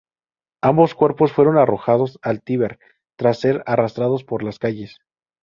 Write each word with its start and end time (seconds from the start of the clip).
Ambos 0.63 0.95
cuerpos 0.95 1.31
fueron 1.31 1.59
arrojados 1.59 2.17
al 2.23 2.41
Tíber, 2.41 2.79
tras 3.19 3.39
ser 3.39 3.61
arrastrados 3.67 4.23
por 4.23 4.41
las 4.41 4.57
calles. 4.57 4.97